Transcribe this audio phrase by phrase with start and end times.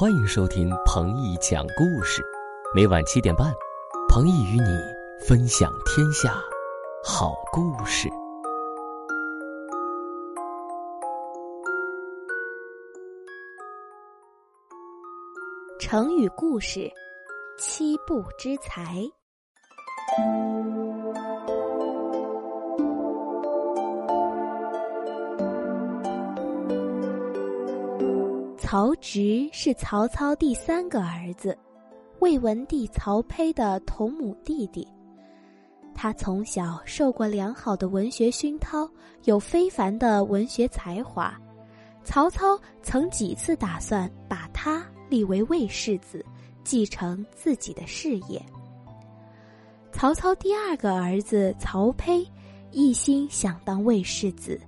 [0.00, 2.22] 欢迎收听彭毅讲故事，
[2.72, 3.52] 每晚七点半，
[4.08, 4.70] 彭毅与你
[5.26, 6.40] 分享天下
[7.02, 8.08] 好故事。
[15.80, 16.88] 成语故事：
[17.58, 19.02] 七步之才。
[28.70, 31.56] 曹植是曹操第三个儿子，
[32.18, 34.86] 魏文帝曹丕的同母弟弟。
[35.94, 38.86] 他从小受过良好的文学熏陶，
[39.24, 41.34] 有非凡的文学才华。
[42.04, 46.22] 曹操曾几次打算把他立为魏世子，
[46.62, 48.38] 继承自己的事业。
[49.92, 52.22] 曹操第二个儿子曹丕，
[52.70, 54.60] 一心想当魏世子。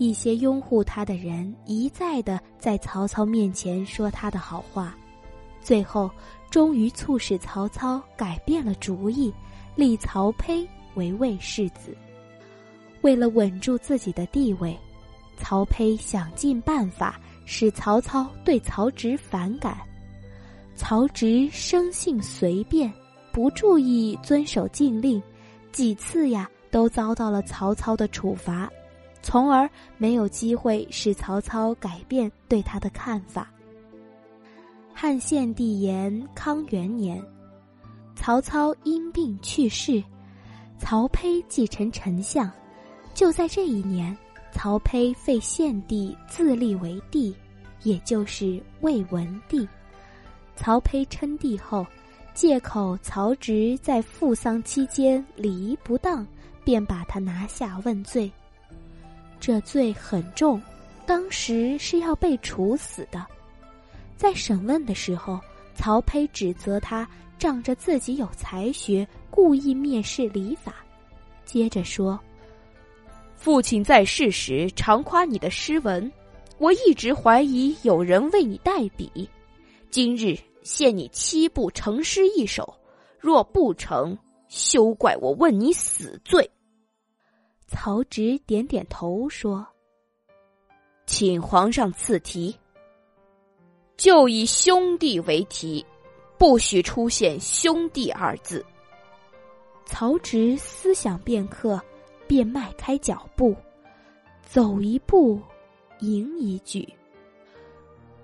[0.00, 4.96] 一些拥护他的人一再的在曹操面前说他的好话，
[5.60, 6.10] 最后
[6.48, 9.30] 终于促使曹操改变了主意，
[9.76, 11.94] 立曹丕为魏世子。
[13.02, 14.74] 为了稳住自己的地位，
[15.36, 19.76] 曹丕想尽办法使曹操对曹植反感。
[20.76, 22.90] 曹植生性随便，
[23.32, 25.22] 不注意遵守禁令，
[25.72, 28.66] 几次呀都遭到了曹操的处罚。
[29.22, 29.68] 从而
[29.98, 33.50] 没有机会使曹操改变对他的看法。
[34.92, 37.22] 汉献帝延康元年，
[38.14, 40.02] 曹操因病去世，
[40.78, 42.50] 曹丕继承丞相。
[43.14, 44.16] 就在这一年，
[44.52, 47.34] 曹丕废献帝，自立为帝，
[47.82, 49.66] 也就是魏文帝。
[50.54, 51.86] 曹丕称帝后，
[52.34, 56.26] 借口曹植在父丧期间礼仪不当，
[56.62, 58.30] 便把他拿下问罪。
[59.40, 60.60] 这罪很重，
[61.06, 63.26] 当时是要被处死的。
[64.16, 65.40] 在审问的时候，
[65.74, 70.74] 曹丕指责他仗着自己有才学，故意蔑视礼法。
[71.46, 72.20] 接着说
[73.34, 76.12] ：“父亲在世时常夸你的诗文，
[76.58, 79.28] 我一直怀疑有人为你代笔。
[79.90, 82.76] 今日限你七步成诗一首，
[83.18, 84.16] 若不成，
[84.48, 86.48] 休怪我问你死罪。”
[87.72, 89.64] 曹植点点头说
[91.06, 92.54] ：“请皇上赐题，
[93.96, 95.86] 就以兄弟为题，
[96.36, 98.66] 不许出现‘兄弟’二字。”
[99.86, 101.80] 曹植思想片刻，
[102.26, 103.54] 便迈开脚步，
[104.42, 105.40] 走一步，
[106.00, 106.86] 迎一句：“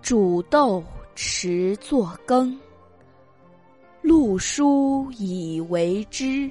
[0.03, 0.83] 煮豆
[1.15, 2.61] 持作羹，
[4.03, 6.51] 漉菽以为汁。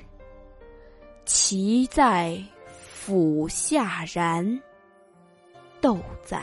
[1.25, 2.41] 其在。”
[3.05, 4.59] 釜下燃，
[5.79, 6.41] 豆在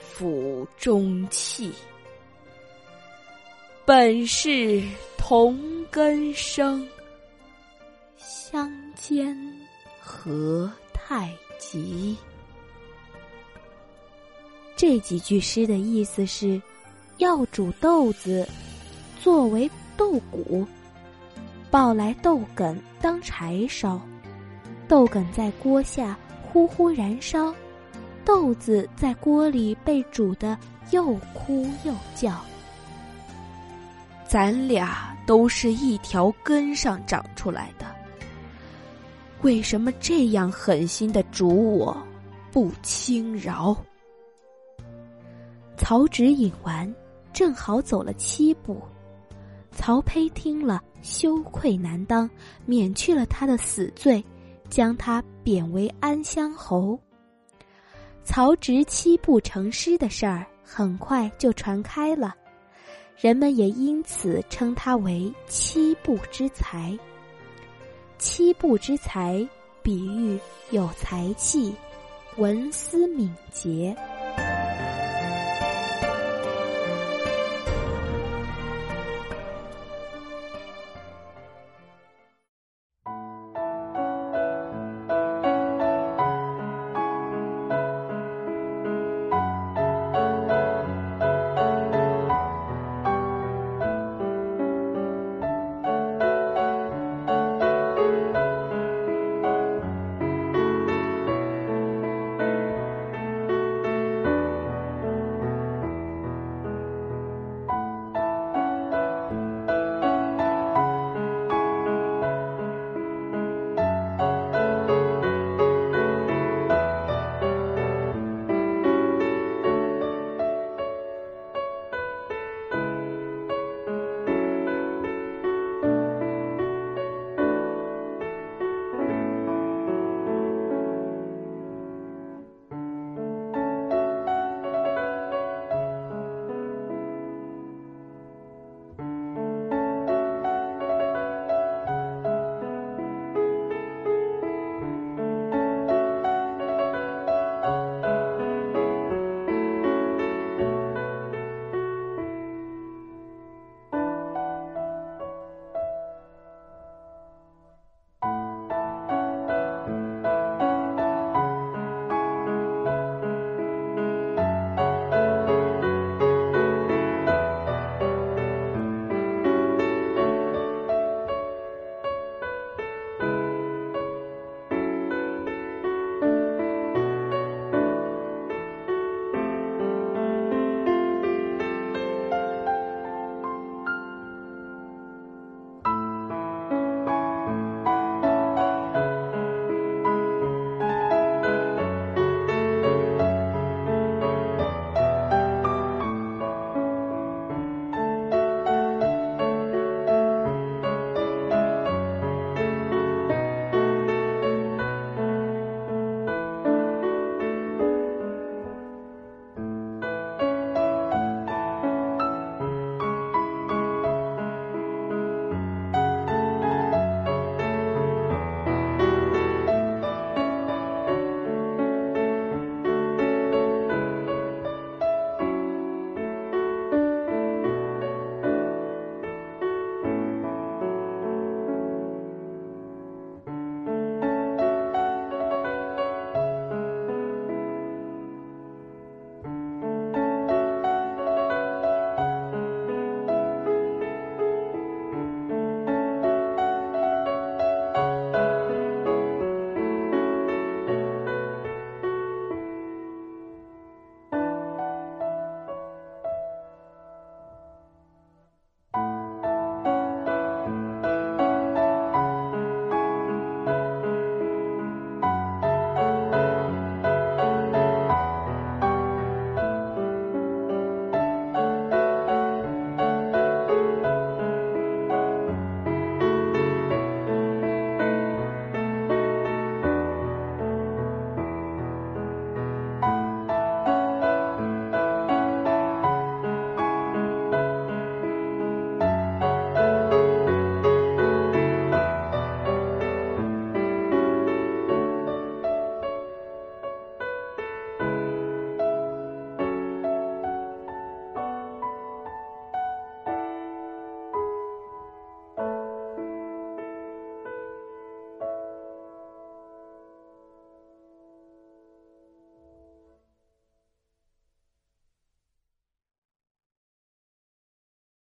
[0.00, 1.72] 釜中泣。
[3.84, 4.82] 本是
[5.16, 5.56] 同
[5.88, 6.84] 根生，
[8.16, 9.38] 相煎
[10.00, 12.16] 何太急？
[14.74, 16.60] 这几句诗的意思是：
[17.18, 18.44] 要煮豆子
[19.22, 20.66] 作为豆鼓，
[21.70, 24.00] 抱来豆梗当柴烧。
[24.88, 27.52] 豆梗在锅下呼呼燃烧，
[28.24, 30.56] 豆子在锅里被煮得
[30.90, 32.40] 又哭又叫。
[34.28, 37.86] 咱俩都是一条根上长出来的，
[39.42, 41.96] 为什么这样狠心的煮我，
[42.52, 43.76] 不轻饶？
[45.76, 46.92] 曹植饮完，
[47.32, 48.80] 正好走了七步，
[49.70, 52.28] 曹丕听了羞愧难当，
[52.64, 54.24] 免去了他的死罪。
[54.68, 56.98] 将他贬为安乡侯。
[58.24, 62.34] 曹植七步成诗的事儿很快就传开了，
[63.16, 66.98] 人们也因此称他为七步之才。
[68.18, 69.46] 七步之才，
[69.82, 70.38] 比喻
[70.70, 71.74] 有才气，
[72.36, 73.96] 文思敏捷。